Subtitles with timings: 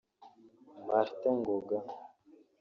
[0.87, 1.79] Martin Ngoga